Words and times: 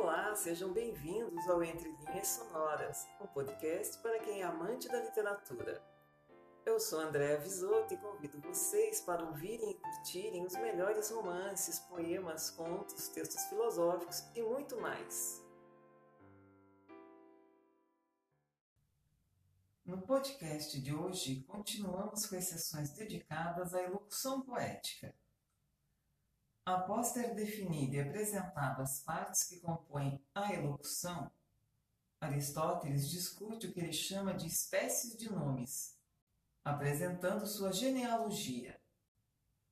Olá, 0.00 0.32
sejam 0.36 0.72
bem-vindos 0.72 1.48
ao 1.48 1.60
Entre 1.60 1.90
Linhas 1.90 2.28
Sonoras, 2.28 3.04
um 3.20 3.26
podcast 3.26 3.98
para 3.98 4.20
quem 4.20 4.42
é 4.42 4.44
amante 4.44 4.86
da 4.86 5.02
literatura. 5.02 5.82
Eu 6.64 6.78
sou 6.78 7.00
Andréa 7.00 7.36
Visoto 7.40 7.92
e 7.92 7.96
convido 7.96 8.40
vocês 8.40 9.00
para 9.00 9.24
ouvirem 9.24 9.72
e 9.72 9.74
curtirem 9.74 10.46
os 10.46 10.52
melhores 10.52 11.10
romances, 11.10 11.80
poemas, 11.80 12.48
contos, 12.48 13.08
textos 13.08 13.42
filosóficos 13.46 14.22
e 14.36 14.40
muito 14.40 14.80
mais. 14.80 15.44
No 19.84 20.00
podcast 20.02 20.80
de 20.80 20.94
hoje, 20.94 21.42
continuamos 21.42 22.24
com 22.24 22.36
as 22.36 22.44
sessões 22.44 22.92
dedicadas 22.92 23.74
à 23.74 23.82
elocução 23.82 24.42
poética. 24.42 25.12
Após 26.68 27.12
ter 27.12 27.34
definido 27.34 27.94
e 27.94 28.00
apresentado 28.00 28.82
as 28.82 29.00
partes 29.02 29.44
que 29.44 29.58
compõem 29.58 30.22
a 30.34 30.52
elocução, 30.52 31.32
Aristóteles 32.20 33.08
discute 33.08 33.66
o 33.66 33.72
que 33.72 33.80
ele 33.80 33.90
chama 33.90 34.34
de 34.34 34.48
espécies 34.48 35.16
de 35.16 35.32
nomes, 35.32 35.98
apresentando 36.62 37.46
sua 37.46 37.72
genealogia, 37.72 38.78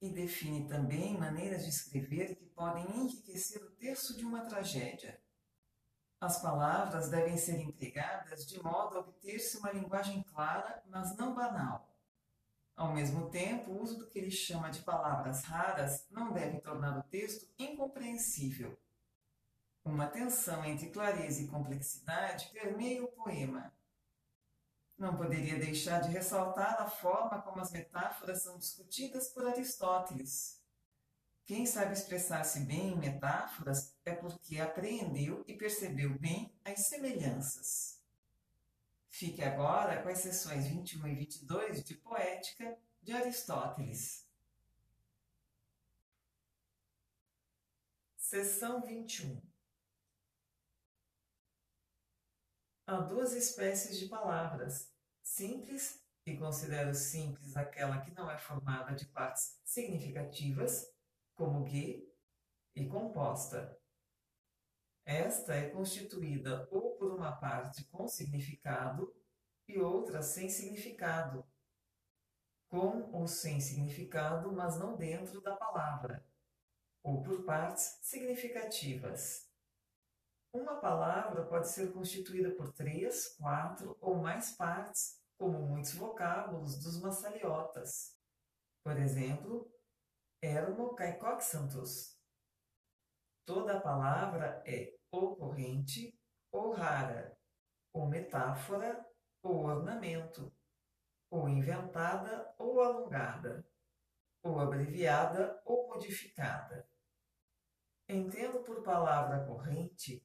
e 0.01 0.09
define 0.09 0.66
também 0.66 1.18
maneiras 1.18 1.64
de 1.64 1.68
escrever 1.68 2.34
que 2.34 2.46
podem 2.46 2.87
enriquecer 2.96 3.62
o 3.62 3.73
texto 3.73 4.16
de 4.16 4.24
uma 4.24 4.46
tragédia. 4.46 5.20
As 6.18 6.40
palavras 6.40 7.10
devem 7.10 7.37
ser 7.37 7.60
empregadas 7.60 8.46
de 8.46 8.59
modo 8.62 8.96
a 8.96 9.01
obter-se 9.01 9.59
uma 9.59 9.70
linguagem 9.70 10.23
clara, 10.23 10.82
mas 10.88 11.15
não 11.15 11.34
banal 11.34 11.95
ao 12.77 12.93
mesmo 12.93 13.30
tempo, 13.30 13.71
o 13.71 13.83
uso 13.83 13.98
do 13.98 14.07
que 14.07 14.19
ele 14.19 14.30
chama 14.30 14.71
de 14.71 14.83
palavras 14.83 15.43
raras 15.45 16.07
não 16.11 16.30
deve 16.30 16.61
tornar 16.61 16.99
o 16.99 17.02
texto 17.05 17.51
incompreensível. 17.59 18.79
Uma 19.83 20.07
tensão 20.09 20.62
entre 20.62 20.91
clareza 20.91 21.43
e 21.43 21.47
complexidade 21.47 22.51
permeia 22.52 23.02
o 23.02 23.09
poema. 23.13 23.73
Não 24.99 25.16
poderia 25.16 25.59
deixar 25.59 26.01
de 26.01 26.10
ressaltar 26.10 26.80
a 26.80 26.88
forma 26.88 27.41
como 27.41 27.60
as 27.60 27.73
metáforas 27.73 28.43
são 28.43 28.59
discutidas 28.59 29.29
por 29.29 29.46
Aristóteles. 29.46 30.63
Quem 31.46 31.65
sabe 31.65 31.93
expressar-se 31.93 32.61
bem 32.61 32.88
em 32.88 32.99
metáforas 32.99 33.96
é 34.05 34.15
porque 34.15 34.59
apreendeu 34.59 35.45
e 35.46 35.55
percebeu 35.55 36.18
bem 36.18 36.52
as 36.65 36.88
semelhanças. 36.88 37.96
Fique 39.18 39.42
agora 39.42 40.02
com 40.02 40.10
as 40.10 40.18
sessões 40.18 40.68
21 40.68 41.06
e 41.06 41.14
22 41.14 41.82
de 41.82 41.95
Poética 41.95 42.78
de 43.02 43.12
Aristóteles. 43.12 44.28
Seção 48.18 48.82
21 48.82 49.40
Há 52.87 53.00
duas 53.00 53.32
espécies 53.32 53.98
de 53.98 54.06
palavras, 54.06 54.94
simples, 55.22 56.04
e 56.26 56.37
considero 56.37 56.94
simples 56.94 57.56
aquela 57.56 58.02
que 58.02 58.10
não 58.10 58.30
é 58.30 58.37
formada 58.37 58.94
de 58.94 59.06
partes 59.06 59.59
significativas, 59.64 60.94
como 61.34 61.64
gue, 61.64 62.06
e 62.74 62.87
composta. 62.87 63.80
Esta 65.06 65.54
é 65.54 65.70
constituída 65.70 66.69
ou 66.70 66.85
uma 67.16 67.32
parte 67.32 67.84
com 67.84 68.06
significado 68.06 69.14
e 69.66 69.78
outra 69.78 70.22
sem 70.22 70.48
significado, 70.48 71.44
com 72.69 73.10
ou 73.12 73.26
sem 73.26 73.60
significado, 73.60 74.53
mas 74.53 74.78
não 74.78 74.97
dentro 74.97 75.41
da 75.41 75.56
palavra, 75.56 76.25
ou 77.03 77.22
por 77.22 77.44
partes 77.44 77.98
significativas. 78.03 79.50
Uma 80.53 80.76
palavra 80.76 81.44
pode 81.44 81.69
ser 81.69 81.92
constituída 81.92 82.50
por 82.50 82.72
três, 82.72 83.37
quatro 83.37 83.97
ou 84.00 84.16
mais 84.16 84.54
partes, 84.56 85.20
como 85.38 85.59
muitos 85.59 85.94
vocábulos 85.94 86.78
dos 86.82 87.00
massaliotas. 87.00 88.16
Por 88.82 88.97
exemplo, 88.99 89.71
ermo 90.41 90.94
caicóxantos. 90.94 92.16
Toda 93.44 93.81
palavra 93.81 94.62
é 94.66 94.97
ocorrente 95.10 96.19
ou 96.51 96.73
rara, 96.73 97.37
ou 97.93 98.07
metáfora, 98.07 99.05
ou 99.43 99.65
ornamento, 99.65 100.53
ou 101.31 101.49
inventada 101.49 102.55
ou 102.59 102.81
alongada, 102.81 103.67
ou 104.43 104.61
abreviada 104.61 105.61
ou 105.65 105.89
modificada. 105.89 106.89
Entendo 108.09 108.62
por 108.62 108.83
palavra 108.83 109.45
corrente 109.45 110.25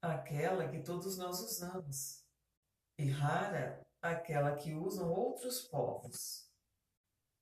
aquela 0.00 0.68
que 0.68 0.82
todos 0.82 1.18
nós 1.18 1.40
usamos, 1.40 2.24
e 2.98 3.10
rara 3.10 3.84
aquela 4.00 4.54
que 4.54 4.74
usam 4.74 5.10
outros 5.10 5.62
povos. 5.62 6.48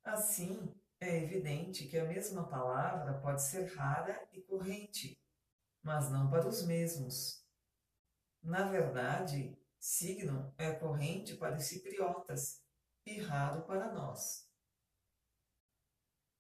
Assim, 0.05 0.75
é 1.01 1.23
evidente 1.23 1.87
que 1.87 1.99
a 1.99 2.05
mesma 2.05 2.49
palavra 2.49 3.21
pode 3.21 3.43
ser 3.43 3.73
rara 3.75 4.27
e 4.33 4.41
corrente, 4.43 5.21
mas 5.83 6.11
não 6.11 6.29
para 6.31 6.49
os 6.49 6.67
mesmos. 6.67 7.47
Na 8.43 8.69
verdade, 8.69 9.59
signo 9.79 10.55
é 10.57 10.73
corrente 10.73 11.37
para 11.37 11.57
os 11.57 11.65
cipriotas 11.65 12.63
e 13.05 13.19
raro 13.21 13.63
para 13.63 13.93
nós. 13.93 14.49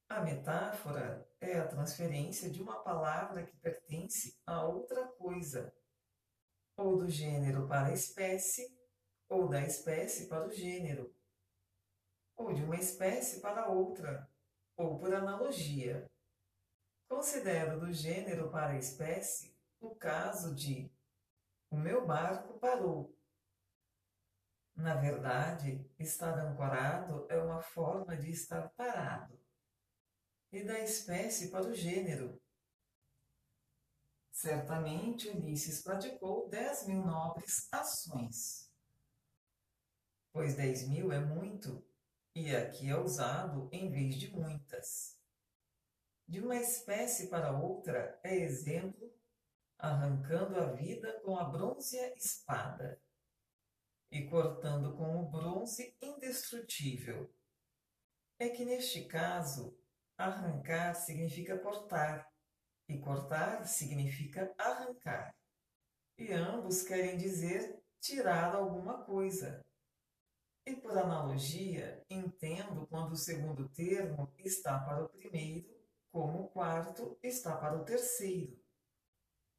A 0.09 0.20
metáfora 0.20 1.28
é 1.41 1.59
a 1.59 1.69
transferência 1.69 2.50
de 2.50 2.62
uma 2.62 2.82
palavra 2.82 3.44
que 3.44 3.56
pertence 3.59 4.41
a 4.47 4.64
outra 4.64 5.06
coisa, 5.06 5.75
ou 6.76 6.97
do 6.97 7.10
gênero 7.10 7.69
para 7.69 7.88
a 7.88 7.92
espécie, 7.92 8.78
ou 9.28 9.48
da 9.48 9.60
espécie 9.60 10.26
para 10.26 10.47
o 10.47 10.50
gênero, 10.50 11.15
ou 12.36 12.54
de 12.54 12.62
uma 12.62 12.76
espécie 12.76 13.41
para 13.41 13.69
outra, 13.69 14.30
ou 14.76 14.98
por 14.98 15.12
analogia. 15.12 16.10
Considero 17.06 17.78
do 17.78 17.92
gênero 17.92 18.50
para 18.50 18.72
a 18.72 18.78
espécie 18.78 19.54
o 19.80 19.94
caso 19.94 20.54
de 20.54 20.91
o 21.71 21.77
meu 21.77 22.06
barco 22.06 22.59
parou. 22.59 23.17
Na 24.75 24.95
verdade, 24.95 25.84
estar 25.99 26.39
ancorado 26.39 27.27
é 27.29 27.37
uma 27.37 27.61
forma 27.61 28.17
de 28.17 28.31
estar 28.31 28.69
parado. 28.71 29.39
E 30.53 30.62
da 30.65 30.78
espécie 30.81 31.51
para 31.51 31.67
o 31.67 31.75
gênero. 31.75 32.41
Certamente 34.31 35.28
Ulisses 35.28 35.83
praticou 35.83 36.49
dez 36.49 36.87
mil 36.87 37.05
nobres 37.05 37.69
ações. 37.73 38.73
Pois 40.33 40.55
dez 40.55 40.87
mil 40.87 41.11
é 41.11 41.19
muito, 41.19 41.84
e 42.34 42.55
aqui 42.55 42.89
é 42.89 42.97
usado 42.97 43.69
em 43.73 43.91
vez 43.91 44.15
de 44.15 44.31
muitas. 44.31 45.19
De 46.27 46.41
uma 46.41 46.55
espécie 46.55 47.27
para 47.27 47.51
outra 47.51 48.21
é 48.23 48.37
exemplo 48.37 49.18
arrancando 49.78 50.59
a 50.59 50.72
vida 50.72 51.21
com 51.21 51.39
a 51.39 51.44
bronzea 51.44 52.12
espada 52.16 53.00
e 54.11 54.28
cortando 54.28 54.97
com 54.97 55.21
o 55.21 55.31
bronze 55.31 55.97
indestrutível. 56.03 57.33
É 58.41 58.49
que 58.49 58.65
neste 58.65 59.05
caso, 59.05 59.78
arrancar 60.16 60.94
significa 60.94 61.59
cortar, 61.59 62.28
e 62.89 62.99
cortar 62.99 63.66
significa 63.66 64.53
arrancar. 64.59 65.34
E 66.16 66.33
ambos 66.33 66.83
querem 66.83 67.16
dizer 67.16 67.81
tirar 68.00 68.55
alguma 68.55 69.05
coisa. 69.05 69.65
E 70.66 70.75
por 70.77 70.97
analogia, 70.97 72.05
entendo 72.10 72.87
quando 72.89 73.12
o 73.12 73.16
segundo 73.16 73.69
termo 73.69 74.33
está 74.39 74.78
para 74.81 75.05
o 75.05 75.09
primeiro, 75.09 75.69
como 76.10 76.45
o 76.45 76.49
quarto 76.49 77.19
está 77.22 77.56
para 77.56 77.77
o 77.77 77.84
terceiro. 77.84 78.58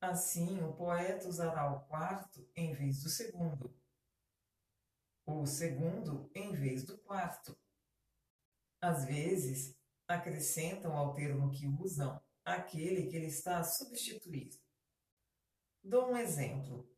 Assim, 0.02 0.62
o 0.64 0.74
poeta 0.74 1.28
usará 1.28 1.72
o 1.74 1.82
quarto 1.86 2.50
em 2.56 2.74
vez 2.74 3.04
do 3.04 3.10
segundo, 3.10 3.78
o 5.26 5.46
segundo 5.46 6.32
em 6.34 6.54
vez 6.54 6.84
do 6.86 6.98
quarto. 7.00 7.58
Às 8.82 9.04
vezes, 9.06 9.78
acrescentam 10.08 10.96
ao 10.96 11.14
termo 11.14 11.52
que 11.52 11.68
usam 11.68 12.22
aquele 12.46 13.08
que 13.08 13.16
ele 13.16 13.28
está 13.28 13.60
a 13.60 13.64
substituir. 13.64 14.50
Dou 15.84 16.12
um 16.12 16.18
exemplo. 16.18 16.90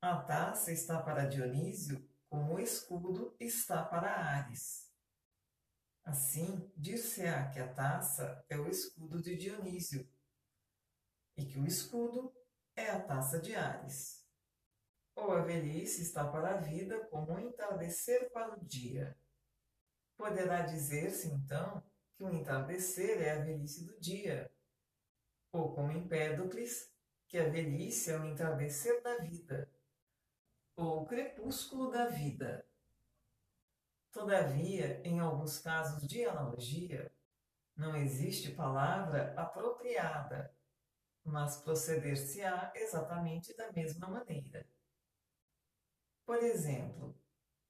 A 0.00 0.20
taça 0.20 0.70
está 0.70 1.02
para 1.02 1.26
Dionísio 1.26 2.06
como 2.28 2.54
o 2.54 2.60
escudo 2.60 3.34
está 3.40 3.84
para 3.84 4.14
Ares. 4.14 4.92
Assim, 6.04 6.70
dir-se-á 6.76 7.50
que 7.50 7.58
a 7.58 7.72
taça 7.72 8.44
é 8.48 8.56
o 8.56 8.68
escudo 8.68 9.20
de 9.20 9.36
Dionísio, 9.36 10.08
e 11.36 11.44
que 11.44 11.58
o 11.58 11.66
escudo 11.66 12.34
é 12.74 12.90
a 12.90 13.00
taça 13.00 13.38
de 13.38 13.54
Ares. 13.54 14.24
Ou 15.14 15.32
a 15.32 15.42
velhice 15.42 16.02
está 16.02 16.26
para 16.26 16.54
a 16.54 16.60
vida 16.60 17.06
como 17.06 17.32
um 17.32 17.38
entardecer 17.38 18.30
para 18.32 18.54
o 18.54 18.64
dia. 18.64 19.16
Poderá 20.16 20.62
dizer-se, 20.62 21.28
então, 21.28 21.82
que 22.14 22.24
o 22.24 22.30
entardecer 22.30 23.22
é 23.22 23.32
a 23.32 23.44
velhice 23.44 23.84
do 23.84 23.98
dia. 24.00 24.50
Ou 25.52 25.74
como 25.74 25.92
Empédocles, 25.92 26.90
que 27.28 27.38
a 27.38 27.48
velhice 27.48 28.10
é 28.10 28.18
o 28.18 28.24
entardecer 28.24 29.02
da 29.02 29.18
vida, 29.18 29.70
ou 30.76 31.02
o 31.02 31.06
crepúsculo 31.06 31.90
da 31.90 32.06
vida. 32.06 32.66
Todavia, 34.12 35.00
em 35.04 35.18
alguns 35.20 35.58
casos 35.58 36.06
de 36.06 36.24
analogia, 36.24 37.12
não 37.74 37.96
existe 37.96 38.52
palavra 38.52 39.34
apropriada, 39.36 40.55
mas 41.26 41.58
proceder-se-á 41.58 42.72
exatamente 42.74 43.54
da 43.56 43.72
mesma 43.72 44.08
maneira. 44.08 44.66
Por 46.24 46.42
exemplo, 46.42 47.14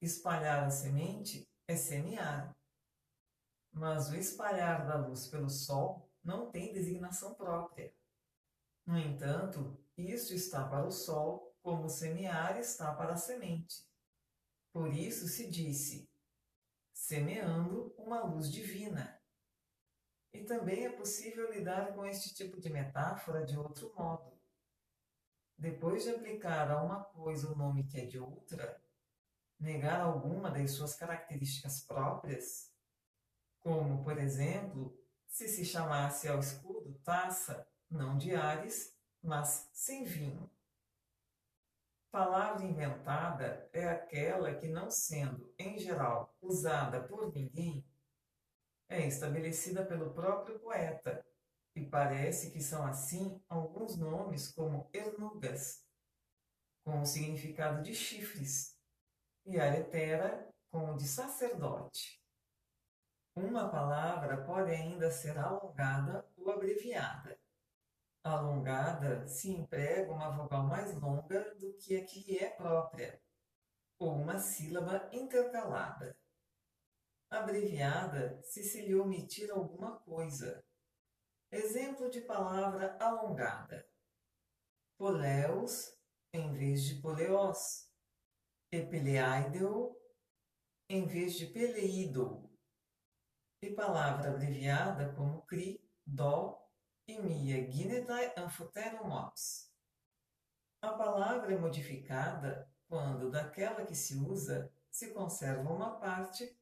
espalhar 0.00 0.64
a 0.64 0.70
semente 0.70 1.48
é 1.66 1.74
semear, 1.74 2.54
mas 3.72 4.10
o 4.10 4.16
espalhar 4.16 4.86
da 4.86 4.96
luz 4.96 5.26
pelo 5.26 5.48
sol 5.50 6.10
não 6.22 6.50
tem 6.50 6.72
designação 6.72 7.34
própria. 7.34 7.92
No 8.84 8.98
entanto, 8.98 9.76
isto 9.96 10.34
está 10.34 10.68
para 10.68 10.86
o 10.86 10.90
sol 10.90 11.54
como 11.62 11.88
semear 11.88 12.58
está 12.58 12.94
para 12.94 13.14
a 13.14 13.16
semente. 13.16 13.84
Por 14.72 14.92
isso 14.92 15.26
se 15.26 15.50
disse, 15.50 16.08
semeando 16.92 17.94
uma 17.98 18.22
luz 18.24 18.50
divina. 18.52 19.15
E 20.36 20.44
também 20.44 20.84
é 20.84 20.90
possível 20.90 21.50
lidar 21.50 21.94
com 21.94 22.04
este 22.04 22.34
tipo 22.34 22.60
de 22.60 22.68
metáfora 22.68 23.42
de 23.42 23.58
outro 23.58 23.90
modo. 23.96 24.38
Depois 25.56 26.02
de 26.02 26.10
aplicar 26.10 26.70
a 26.70 26.82
uma 26.82 27.02
coisa 27.02 27.50
o 27.50 27.56
nome 27.56 27.84
que 27.84 27.98
é 27.98 28.04
de 28.04 28.18
outra, 28.18 28.78
negar 29.58 29.98
alguma 30.02 30.50
das 30.50 30.72
suas 30.72 30.94
características 30.94 31.80
próprias, 31.80 32.70
como, 33.60 34.04
por 34.04 34.18
exemplo, 34.18 34.94
se 35.26 35.48
se 35.48 35.64
chamasse 35.64 36.28
ao 36.28 36.38
escudo 36.38 37.00
taça, 37.02 37.66
não 37.90 38.18
de 38.18 38.34
Ares, 38.34 38.94
mas 39.22 39.70
sem 39.72 40.04
vinho. 40.04 40.50
Palavra 42.10 42.62
inventada 42.62 43.70
é 43.72 43.88
aquela 43.88 44.54
que, 44.54 44.68
não 44.68 44.90
sendo, 44.90 45.50
em 45.58 45.78
geral, 45.78 46.36
usada 46.42 47.02
por 47.02 47.32
ninguém, 47.32 47.85
é 48.88 49.06
estabelecida 49.06 49.84
pelo 49.84 50.12
próprio 50.12 50.58
poeta, 50.58 51.24
e 51.74 51.84
parece 51.84 52.50
que 52.50 52.60
são 52.60 52.86
assim 52.86 53.42
alguns 53.48 53.96
nomes 53.96 54.48
como 54.52 54.88
ernugas, 54.92 55.84
com 56.84 57.00
o 57.00 57.06
significado 57.06 57.82
de 57.82 57.94
chifres, 57.94 58.78
e 59.44 59.60
aretera, 59.60 60.48
com 60.70 60.92
o 60.92 60.96
de 60.96 61.06
sacerdote. 61.06 62.22
Uma 63.34 63.68
palavra 63.68 64.44
pode 64.44 64.70
ainda 64.70 65.10
ser 65.10 65.36
alongada 65.38 66.26
ou 66.36 66.50
abreviada. 66.50 67.38
Alongada 68.24 69.28
se 69.28 69.50
emprega 69.50 70.10
uma 70.10 70.30
vogal 70.30 70.64
mais 70.64 70.94
longa 70.94 71.54
do 71.54 71.74
que 71.74 71.96
a 71.96 72.04
que 72.04 72.24
lhe 72.24 72.38
é 72.38 72.50
própria, 72.50 73.20
ou 73.98 74.16
uma 74.16 74.38
sílaba 74.38 75.08
intercalada. 75.12 76.18
Abreviada 77.38 78.40
se 78.42 78.62
se 78.64 78.82
lhe 78.82 78.94
omitir 78.94 79.50
alguma 79.50 79.98
coisa. 80.00 80.64
Exemplo 81.50 82.10
de 82.10 82.20
palavra 82.22 82.96
alongada: 82.98 83.86
poleus 84.98 85.96
em 86.32 86.52
vez 86.52 86.84
de 86.84 87.00
poleós, 87.00 87.90
epeleideu 88.70 89.98
em 90.88 91.06
vez 91.06 91.34
de 91.34 91.46
peleidou 91.46 92.50
e 93.62 93.70
palavra 93.74 94.30
abreviada 94.30 95.12
como 95.14 95.42
CRI, 95.46 95.80
DO 96.06 96.58
e 97.08 97.18
MIA 97.20 97.66
Guinetai 97.66 98.34
Amphoteromops. 98.36 99.72
A 100.82 100.92
palavra 100.92 101.54
é 101.54 101.58
modificada 101.58 102.70
quando 102.86 103.30
daquela 103.30 103.84
que 103.84 103.94
se 103.94 104.16
usa 104.16 104.72
se 104.90 105.12
conserva 105.12 105.72
uma 105.72 105.98
parte 105.98 106.56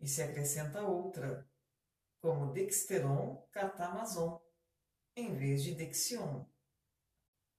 e 0.00 0.06
se 0.06 0.22
acrescenta 0.22 0.82
outra, 0.82 1.48
como 2.20 2.52
Dexteron 2.52 3.46
catamazon, 3.52 4.40
em 5.16 5.36
vez 5.36 5.62
de 5.62 5.74
Dexion. 5.74 6.46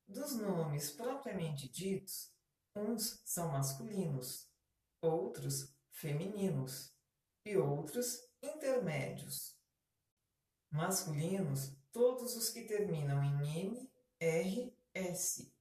Dos 0.07 0.35
nomes 0.35 0.91
propriamente 0.91 1.67
ditos, 1.69 2.33
uns 2.75 3.21
são 3.25 3.51
masculinos, 3.51 4.51
outros 5.01 5.73
femininos 5.89 6.93
e 7.45 7.57
outros 7.57 8.19
intermédios. 8.41 9.57
Masculinos, 10.71 11.75
todos 11.91 12.35
os 12.35 12.49
que 12.49 12.65
terminam 12.65 13.23
em 13.23 13.61
M, 13.61 13.93
R, 14.19 14.77
S. 14.93 15.53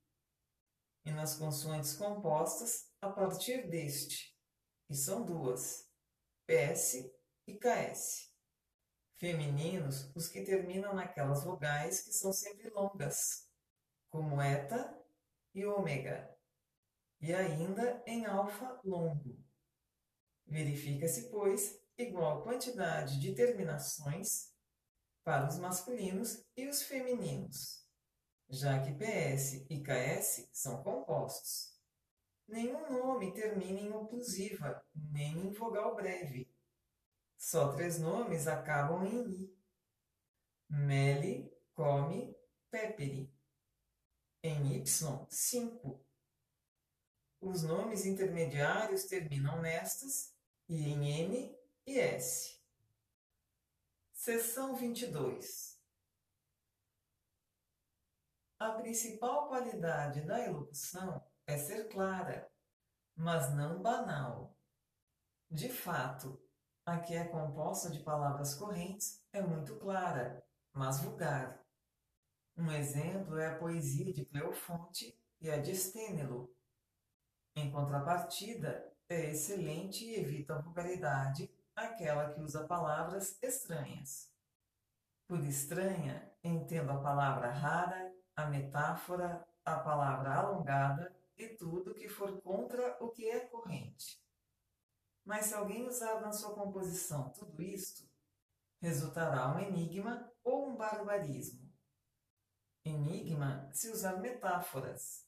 E 1.05 1.13
nas 1.13 1.37
consoantes 1.37 1.95
compostas, 1.97 2.91
a 3.01 3.11
partir 3.11 3.69
deste, 3.69 4.35
que 4.89 4.95
são 4.95 5.25
duas, 5.25 5.89
PS 6.47 7.11
e 7.47 7.55
KS. 7.55 8.31
Femininos, 9.17 10.11
os 10.15 10.29
que 10.29 10.43
terminam 10.43 10.95
naquelas 10.95 11.43
vogais 11.43 12.03
que 12.03 12.13
são 12.13 12.33
sempre 12.33 12.69
longas, 12.69 13.49
como 14.11 14.43
eta 14.43 14.95
e 15.55 15.65
ômega, 15.65 16.37
e 17.21 17.33
ainda 17.33 18.03
em 18.07 18.27
alfa 18.27 18.79
longo. 18.85 19.43
Verifica-se, 20.47 21.31
pois, 21.31 21.81
igual 21.97 22.43
quantidade 22.43 23.19
de 23.19 23.35
terminações 23.35 24.53
para 25.23 25.49
os 25.49 25.59
masculinos 25.59 26.45
e 26.55 26.69
os 26.69 26.83
femininos, 26.83 27.89
já 28.51 28.83
que 28.83 28.93
PS 28.93 29.65
e 29.71 29.83
KS 29.83 30.51
são 30.53 30.83
compostos. 30.83 31.74
Nenhum 32.47 32.91
nome 32.91 33.33
termina 33.33 33.81
em 33.81 33.93
oclusiva, 33.93 34.87
nem 34.95 35.47
em 35.47 35.51
vogal 35.51 35.97
breve. 35.97 36.53
Só 37.37 37.73
três 37.73 37.99
nomes 37.99 38.47
acabam 38.47 39.05
em 39.05 39.31
i. 39.31 39.59
Meli, 40.69 41.51
come, 41.75 42.37
peperi. 42.71 43.33
Em 44.43 44.77
Y, 44.77 45.27
cinco. 45.31 46.05
Os 47.41 47.63
nomes 47.63 48.07
intermediários 48.07 49.05
terminam 49.05 49.61
nestas 49.61 50.35
e 50.69 50.85
em 50.85 51.23
N 51.25 51.59
e 51.87 51.99
S. 51.99 52.59
Seção 54.13 54.75
22. 54.75 55.79
A 58.59 58.71
principal 58.73 59.49
qualidade 59.49 60.23
da 60.23 60.43
elocução 60.43 61.23
é 61.47 61.59
ser 61.59 61.89
clara, 61.89 62.51
mas 63.17 63.55
não 63.55 63.83
banal. 63.83 64.57
De 65.51 65.69
fato, 65.69 66.41
a 66.87 66.99
que 66.99 67.15
é 67.15 67.25
composta 67.25 67.91
de 67.91 68.01
palavras 68.01 68.55
correntes 68.55 69.23
é 69.33 69.43
muito 69.43 69.77
clara, 69.77 70.45
mas 70.73 71.01
vulgar. 71.01 71.63
Um 72.57 72.71
exemplo 72.71 73.39
é 73.39 73.47
a 73.49 73.59
poesia 73.59 74.13
de 74.13 74.25
Cleofonte 74.25 75.19
e 75.41 75.51
a 75.51 75.61
de 75.61 75.73
Estênelo. 75.73 76.55
Em 77.57 77.71
contrapartida, 77.71 78.93
é 79.09 79.31
excelente 79.31 80.05
e 80.05 80.17
evita 80.17 80.55
a 80.55 80.61
vulgaridade 80.61 81.51
aquela 81.77 82.33
que 82.33 82.41
usa 82.41 82.67
palavras 82.67 83.39
estranhas. 83.43 84.31
Por 85.27 85.41
estranha, 85.45 86.31
entendo 86.43 86.91
a 86.91 87.01
palavra 87.01 87.51
rara, 87.51 88.13
a 88.37 88.47
metáfora, 88.47 89.47
a 89.65 89.79
palavra 89.79 90.35
alongada 90.35 91.15
e 91.37 91.49
tudo 91.49 91.95
que 91.95 92.09
for 92.09 92.41
contra 92.43 92.97
o 93.03 93.11
que 93.11 93.29
é 93.29 93.41
corrente. 93.41 94.23
Mas 95.25 95.47
se 95.47 95.55
alguém 95.55 95.87
usar 95.87 96.21
na 96.21 96.33
sua 96.33 96.55
composição 96.55 97.31
tudo 97.31 97.63
isto, 97.63 98.09
resultará 98.81 99.55
um 99.55 99.59
enigma 99.59 100.31
ou 100.43 100.69
um 100.69 100.77
barbarismo. 100.77 101.73
Enigma 102.85 103.71
se 103.73 103.89
usar 103.91 104.21
metáforas. 104.21 105.27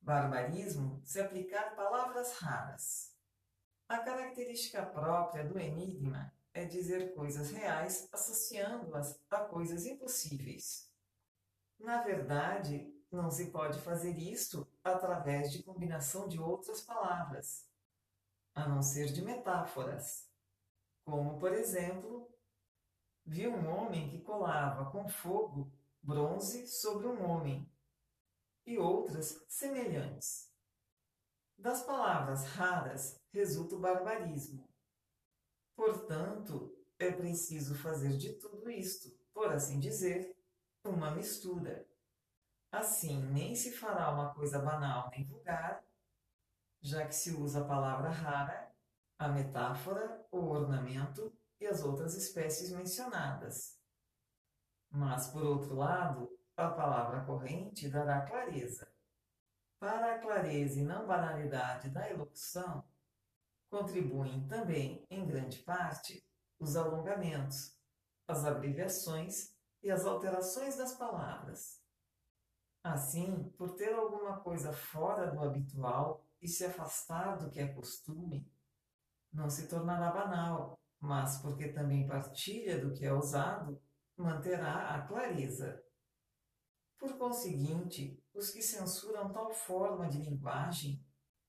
Barbarismo 0.00 1.02
se 1.04 1.20
aplicar 1.20 1.76
palavras 1.76 2.32
raras. 2.38 3.14
A 3.86 3.98
característica 3.98 4.86
própria 4.86 5.44
do 5.46 5.58
enigma 5.58 6.32
é 6.54 6.64
dizer 6.64 7.14
coisas 7.14 7.50
reais 7.50 8.08
associando-as 8.10 9.20
a 9.30 9.40
coisas 9.44 9.84
impossíveis. 9.84 10.90
Na 11.78 12.02
verdade, 12.02 12.90
não 13.10 13.30
se 13.30 13.50
pode 13.50 13.80
fazer 13.80 14.16
isto 14.16 14.66
através 14.84 15.52
de 15.52 15.62
combinação 15.62 16.28
de 16.28 16.40
outras 16.40 16.80
palavras, 16.80 17.66
a 18.54 18.68
não 18.68 18.82
ser 18.82 19.12
de 19.12 19.22
metáforas, 19.22 20.28
como, 21.04 21.38
por 21.38 21.52
exemplo, 21.52 22.28
vi 23.24 23.48
um 23.48 23.68
homem 23.68 24.08
que 24.08 24.20
colava 24.20 24.90
com 24.90 25.08
fogo 25.08 25.72
bronze 26.02 26.66
sobre 26.66 27.06
um 27.06 27.28
homem, 27.28 27.70
e 28.66 28.78
outras 28.78 29.44
semelhantes. 29.48 30.48
Das 31.58 31.82
palavras 31.82 32.44
raras 32.44 33.20
resulta 33.32 33.74
o 33.74 33.80
barbarismo. 33.80 34.68
Portanto, 35.74 36.72
é 36.98 37.10
preciso 37.10 37.74
fazer 37.74 38.16
de 38.16 38.34
tudo 38.34 38.70
isto, 38.70 39.10
por 39.32 39.52
assim 39.52 39.80
dizer, 39.80 40.36
uma 40.84 41.10
mistura. 41.10 41.89
Assim, 42.72 43.20
nem 43.32 43.54
se 43.54 43.72
fará 43.72 44.10
uma 44.10 44.32
coisa 44.32 44.58
banal 44.60 45.10
nem 45.10 45.24
vulgar, 45.24 45.84
já 46.80 47.06
que 47.06 47.14
se 47.14 47.34
usa 47.34 47.62
a 47.62 47.66
palavra 47.66 48.10
rara, 48.10 48.72
a 49.18 49.28
metáfora, 49.28 50.24
o 50.30 50.38
ornamento 50.38 51.36
e 51.60 51.66
as 51.66 51.82
outras 51.82 52.14
espécies 52.14 52.70
mencionadas. 52.70 53.78
Mas, 54.88 55.28
por 55.28 55.42
outro 55.42 55.74
lado, 55.74 56.30
a 56.56 56.68
palavra 56.68 57.24
corrente 57.24 57.88
dará 57.88 58.22
clareza. 58.22 58.90
Para 59.78 60.14
a 60.14 60.18
clareza 60.18 60.78
e 60.78 60.84
não 60.84 61.06
banalidade 61.06 61.90
da 61.90 62.08
elocução, 62.08 62.84
contribuem 63.68 64.46
também, 64.46 65.06
em 65.10 65.26
grande 65.26 65.58
parte, 65.58 66.24
os 66.58 66.76
alongamentos, 66.76 67.76
as 68.28 68.44
abreviações 68.44 69.54
e 69.82 69.90
as 69.90 70.04
alterações 70.04 70.76
das 70.76 70.94
palavras. 70.94 71.80
Assim, 72.82 73.50
por 73.58 73.74
ter 73.74 73.92
alguma 73.92 74.40
coisa 74.40 74.72
fora 74.72 75.30
do 75.30 75.40
habitual 75.40 76.24
e 76.40 76.48
se 76.48 76.64
afastar 76.64 77.36
do 77.36 77.50
que 77.50 77.60
é 77.60 77.68
costume, 77.68 78.50
não 79.32 79.50
se 79.50 79.68
tornará 79.68 80.10
banal, 80.10 80.78
mas 80.98 81.38
porque 81.42 81.68
também 81.68 82.06
partilha 82.06 82.80
do 82.80 82.92
que 82.92 83.04
é 83.04 83.12
usado, 83.12 83.80
manterá 84.16 84.94
a 84.94 85.06
clareza. 85.06 85.82
Por 86.98 87.16
conseguinte, 87.16 88.22
os 88.34 88.50
que 88.50 88.62
censuram 88.62 89.32
tal 89.32 89.50
forma 89.50 90.08
de 90.08 90.18
linguagem 90.18 91.04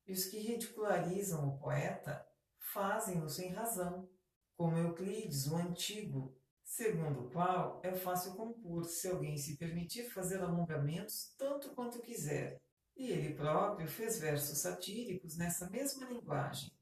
e 0.06 0.12
os 0.12 0.26
que 0.26 0.38
ridicularizam 0.38 1.48
o 1.48 1.58
poeta 1.58 2.26
fazem-no 2.72 3.28
sem 3.28 3.52
razão, 3.52 4.08
como 4.56 4.76
Euclides, 4.76 5.46
o 5.46 5.56
antigo, 5.56 6.38
segundo 6.72 7.26
o 7.26 7.30
qual 7.30 7.82
é 7.82 7.92
fácil 7.92 8.32
compor 8.32 8.86
se 8.86 9.06
alguém 9.06 9.36
se 9.36 9.58
permitir 9.58 10.08
fazer 10.08 10.40
alongamentos 10.40 11.34
tanto 11.36 11.74
quanto 11.74 12.00
quiser. 12.00 12.62
E 12.96 13.10
ele 13.10 13.34
próprio 13.34 13.86
fez 13.86 14.18
versos 14.18 14.56
satíricos 14.56 15.36
nessa 15.36 15.68
mesma 15.68 16.06
linguagem. 16.06 16.72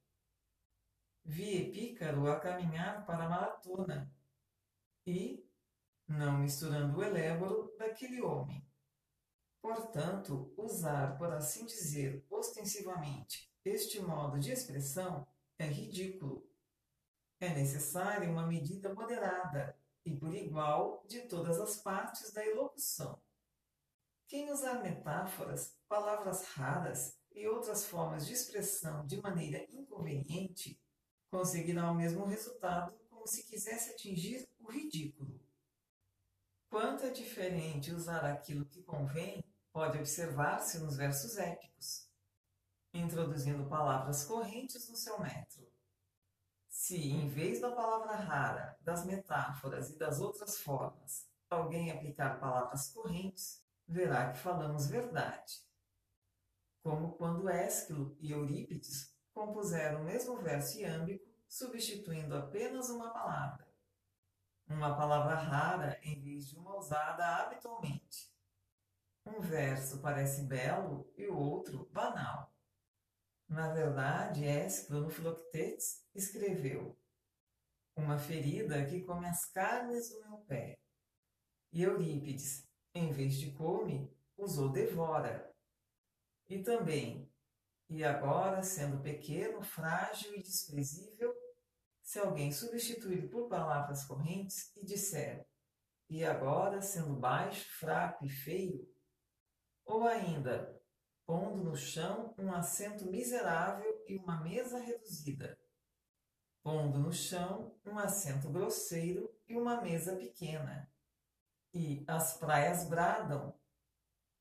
Vi 1.25 1.56
Epícaro 1.56 2.30
a 2.30 2.38
caminhar 2.38 3.04
para 3.04 3.25
a 3.25 3.28
maratona 3.28 4.09
e, 5.04 5.44
não 6.06 6.38
misturando 6.38 6.97
o 6.97 7.02
eléboro 7.02 7.75
daquele 7.76 8.23
homem. 8.23 8.64
Portanto, 9.61 10.54
usar, 10.56 11.18
por 11.18 11.32
assim 11.32 11.66
dizer, 11.66 12.25
ostensivamente 12.30 13.52
este 13.64 14.00
modo 14.00 14.38
de 14.38 14.52
expressão 14.52 15.26
é 15.59 15.66
ridículo. 15.66 16.49
É 17.40 17.49
necessária 17.49 18.30
uma 18.30 18.47
medida 18.47 18.94
moderada 18.94 19.79
e 20.04 20.16
por 20.16 20.35
igual 20.35 21.04
de 21.07 21.23
todas 21.23 21.61
as 21.61 21.76
partes 21.76 22.33
da 22.33 22.45
elocução. 22.47 23.21
Quem 24.26 24.50
usar 24.50 24.83
metáforas, 24.83 25.76
palavras 25.88 26.45
raras 26.45 27.19
e 27.33 27.47
outras 27.47 27.85
formas 27.85 28.26
de 28.26 28.33
expressão 28.33 29.07
de 29.07 29.21
maneira 29.21 29.64
inconveniente 29.71 30.80
conseguirá 31.30 31.90
o 31.90 31.95
mesmo 31.95 32.25
resultado 32.25 32.99
como 33.09 33.26
se 33.26 33.45
quisesse 33.45 33.90
atingir 33.90 34.49
o 34.59 34.71
ridículo. 34.71 35.40
Quanto 36.69 37.04
é 37.04 37.11
diferente 37.11 37.92
usar 37.92 38.25
aquilo 38.25 38.64
que 38.64 38.83
convém, 38.83 39.45
pode 39.73 39.99
observar-se 39.99 40.78
nos 40.78 40.97
versos 40.97 41.37
épicos, 41.37 42.09
introduzindo 42.92 43.69
palavras 43.69 44.25
correntes 44.25 44.88
no 44.88 44.97
seu 44.97 45.21
metro. 45.21 45.69
Se, 46.90 46.99
em 47.09 47.28
vez 47.28 47.61
da 47.61 47.70
palavra 47.70 48.16
rara, 48.16 48.76
das 48.80 49.06
metáforas 49.06 49.90
e 49.90 49.97
das 49.97 50.20
outras 50.20 50.59
formas, 50.59 51.30
alguém 51.49 51.88
aplicar 51.88 52.40
palavras 52.40 52.88
correntes, 52.88 53.64
verá 53.87 54.32
que 54.32 54.38
falamos 54.40 54.88
verdade. 54.88 55.61
Como 56.82 57.12
quando 57.12 57.49
Ésquilo 57.49 58.16
e 58.18 58.32
Eurípides 58.32 59.16
compuseram 59.32 60.00
o 60.00 60.04
mesmo 60.04 60.38
verso 60.38 60.80
iâmbico, 60.80 61.25
substituindo 61.47 62.37
apenas 62.37 62.90
uma 62.90 63.11
palavra 63.11 63.70
uma 64.68 64.97
palavra 64.97 65.37
rara 65.37 66.00
em 66.02 66.20
vez 66.20 66.49
de 66.49 66.56
uma 66.56 66.76
usada 66.76 67.25
habitualmente. 67.37 68.35
Um 69.25 69.40
verso 69.40 70.00
parece 70.00 70.42
belo 70.42 71.09
e 71.16 71.28
o 71.28 71.37
outro 71.37 71.88
banal. 71.92 72.52
Na 73.50 73.73
verdade, 73.73 74.45
Ésquilo 74.45 75.11
Filoctetes 75.11 76.07
escreveu 76.14 76.97
uma 77.97 78.16
ferida 78.16 78.87
que 78.87 79.02
come 79.02 79.26
as 79.26 79.45
carnes 79.45 80.09
do 80.11 80.21
meu 80.21 80.38
pé. 80.47 80.78
E 81.73 81.83
Eurípides, 81.83 82.64
em 82.95 83.12
vez 83.12 83.35
de 83.35 83.50
come, 83.50 84.09
usou 84.38 84.71
devora. 84.71 85.52
E 86.49 86.62
também, 86.62 87.28
e 87.88 88.04
agora, 88.04 88.62
sendo 88.62 89.02
pequeno, 89.02 89.61
frágil 89.62 90.33
e 90.37 90.42
desprezível, 90.42 91.35
se 92.00 92.21
alguém 92.21 92.52
substituir 92.52 93.28
por 93.30 93.49
palavras 93.49 94.04
correntes 94.04 94.73
e 94.76 94.87
disser, 94.87 95.45
e 96.09 96.25
agora, 96.25 96.80
sendo 96.80 97.16
baixo, 97.16 97.69
fraco 97.80 98.25
e 98.25 98.28
feio, 98.28 98.88
ou 99.85 100.04
ainda, 100.04 100.79
pondo 101.30 101.62
no 101.62 101.76
chão 101.76 102.34
um 102.37 102.52
assento 102.52 103.06
miserável 103.06 104.04
e 104.08 104.16
uma 104.16 104.40
mesa 104.40 104.80
reduzida, 104.80 105.56
pondo 106.60 106.99
no 106.99 107.12
chão 107.12 107.72
um 107.87 107.96
assento 107.96 108.50
grosseiro 108.50 109.32
e 109.49 109.56
uma 109.56 109.80
mesa 109.80 110.16
pequena. 110.16 110.90
E 111.72 112.04
as 112.08 112.37
praias 112.37 112.88
bradam, 112.88 113.54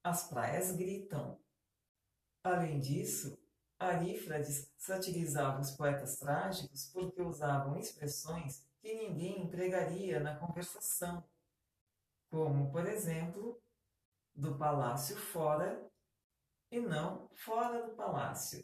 as 0.04 0.28
praias 0.28 0.72
gritam. 0.72 1.40
Além 2.44 2.80
disso, 2.80 3.38
Arífrades 3.78 4.74
satirizava 4.76 5.62
os 5.62 5.70
poetas 5.70 6.18
trágicos 6.18 6.88
porque 6.88 7.22
usavam 7.22 7.78
expressões 7.78 8.68
que 8.82 8.96
ninguém 8.96 9.44
empregaria 9.44 10.20
na 10.20 10.36
conversação, 10.36 11.24
como, 12.32 12.72
por 12.72 12.88
exemplo, 12.88 13.62
do 14.34 14.58
palácio 14.58 15.16
fora 15.16 15.89
e 16.72 16.80
não 16.80 17.30
fora 17.34 17.86
do 17.86 17.96
palácio, 17.96 18.64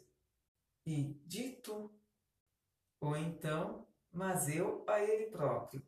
e 0.84 1.14
de 1.26 1.52
tu, 1.56 1.92
ou 3.00 3.16
então, 3.16 3.86
mas 4.12 4.48
eu 4.48 4.84
a 4.88 5.00
ele 5.00 5.30
próprio, 5.30 5.84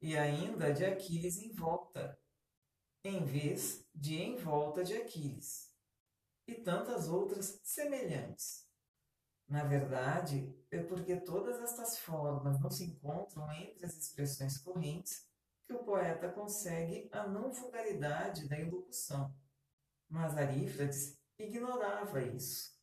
e 0.00 0.16
ainda 0.16 0.72
de 0.72 0.84
Aquiles 0.84 1.38
em 1.38 1.52
volta, 1.52 2.18
em 3.04 3.24
vez 3.24 3.86
de 3.94 4.16
em 4.16 4.36
volta 4.36 4.82
de 4.82 4.96
Aquiles 4.96 5.70
e 6.46 6.54
tantas 6.54 7.08
outras 7.08 7.60
semelhantes. 7.62 8.68
Na 9.48 9.64
verdade, 9.64 10.54
é 10.70 10.82
porque 10.82 11.16
todas 11.16 11.60
estas 11.60 11.98
formas 11.98 12.60
não 12.60 12.70
se 12.70 12.84
encontram 12.84 13.50
entre 13.52 13.84
as 13.84 13.96
expressões 13.96 14.58
correntes 14.58 15.28
que 15.66 15.72
o 15.72 15.84
poeta 15.84 16.28
consegue 16.28 17.08
a 17.12 17.26
não 17.26 17.52
vulgaridade 17.52 18.48
da 18.48 18.58
elocução. 18.58 19.34
Mas 20.08 20.36
Arífrades 20.36 21.19
ignorava 21.44 22.22
isso. 22.22 22.78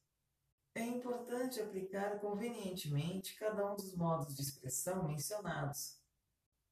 É 0.76 0.82
importante 0.82 1.60
aplicar 1.60 2.20
convenientemente 2.20 3.36
cada 3.36 3.72
um 3.72 3.76
dos 3.76 3.96
modos 3.96 4.36
de 4.36 4.42
expressão 4.42 5.08
mencionados, 5.08 6.00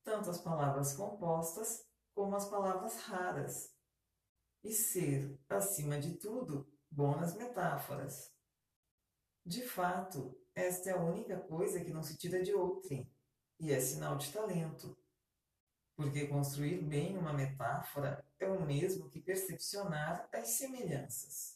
tanto 0.04 0.30
as 0.30 0.40
palavras 0.40 0.94
compostas 0.94 1.86
como 2.14 2.36
as 2.36 2.48
palavras 2.48 2.98
raras, 2.98 3.74
e 4.64 4.72
ser, 4.72 5.40
acima 5.50 6.00
de 6.00 6.16
tudo, 6.16 6.72
bom 6.90 7.16
nas 7.20 7.36
metáforas. 7.36 8.34
De 9.46 9.62
fato, 9.62 10.36
esta 10.56 10.90
é 10.90 10.94
a 10.94 11.02
única 11.02 11.40
coisa 11.40 11.84
que 11.84 11.92
não 11.92 12.02
se 12.02 12.18
tira 12.18 12.42
de 12.42 12.54
outrem, 12.54 13.12
e 13.60 13.72
é 13.72 13.80
sinal 13.80 14.18
de 14.18 14.32
talento. 14.32 14.98
Porque 15.96 16.28
construir 16.28 16.82
bem 16.82 17.18
uma 17.18 17.34
metáfora 17.34 18.26
é 18.40 18.48
o 18.48 18.66
mesmo 18.66 19.10
que 19.10 19.22
percepcionar 19.22 20.28
as 20.34 20.50
semelhanças. 20.50 21.55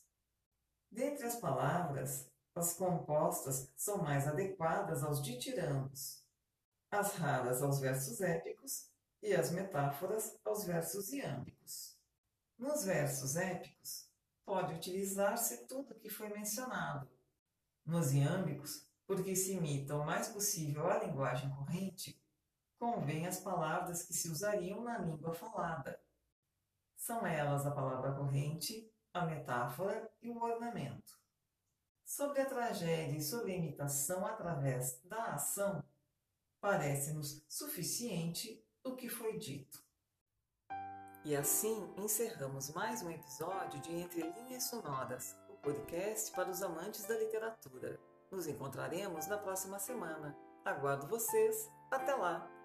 Dentre 0.92 1.26
as 1.26 1.36
palavras, 1.36 2.30
as 2.56 2.74
compostas 2.74 3.72
são 3.76 4.00
mais 4.00 4.28
adequadas 4.28 5.04
aos 5.04 5.22
ditirandos, 5.22 6.24
as 6.92 7.16
raras 7.16 7.62
aos 7.62 7.80
versos 7.80 8.22
épicos 8.22 8.90
e 9.22 9.34
as 9.34 9.52
metáforas 9.52 10.38
aos 10.44 10.64
versos 10.64 11.14
iâmbicos. 11.14 11.98
Nos 12.58 12.84
versos 12.84 13.36
épicos, 13.36 14.10
pode 14.44 14.74
utilizar-se 14.74 15.68
tudo 15.68 15.94
o 15.94 16.00
que 16.00 16.10
foi 16.10 16.28
mencionado. 16.30 17.08
Nos 17.86 18.14
iâmbicos, 18.14 18.84
porque 19.06 19.36
se 19.36 19.54
imita 19.54 19.96
o 19.96 20.06
mais 20.06 20.28
possível 20.28 20.90
a 20.90 21.04
linguagem 21.04 21.50
corrente, 21.52 22.20
convém 22.80 23.28
as 23.28 23.40
palavras 23.40 24.04
que 24.04 24.14
se 24.14 24.28
usariam 24.28 24.82
na 24.82 24.98
língua 24.98 25.34
falada. 25.34 26.02
São 26.96 27.26
elas 27.28 27.66
a 27.66 27.72
palavra 27.72 28.12
corrente, 28.14 28.89
a 29.14 29.26
metáfora 29.26 30.12
e 30.22 30.30
o 30.30 30.42
ornamento. 30.42 31.20
Sobre 32.06 32.42
a 32.42 32.46
tragédia 32.46 33.18
e 33.18 33.22
sobre 33.22 33.52
a 33.52 33.56
imitação 33.56 34.26
através 34.26 35.00
da 35.06 35.34
ação, 35.34 35.84
parece-nos 36.60 37.44
suficiente 37.48 38.66
o 38.84 38.96
que 38.96 39.08
foi 39.08 39.38
dito. 39.38 39.84
E 41.26 41.36
assim 41.36 41.94
encerramos 41.98 42.72
mais 42.74 43.04
um 43.04 43.12
episódio 43.12 43.80
de 43.82 43.94
Entre 43.94 44.22
Linhas 44.22 44.64
Sonoras, 44.64 45.38
o 45.50 45.54
podcast 45.58 46.32
para 46.32 46.50
os 46.50 46.64
amantes 46.64 47.06
da 47.06 47.18
literatura. 47.18 48.00
Nos 48.32 48.48
encontraremos 48.48 49.28
na 49.28 49.38
próxima 49.38 49.80
semana. 49.80 50.36
Aguardo 50.64 51.08
vocês. 51.08 51.70
Até 51.92 52.14
lá! 52.14 52.59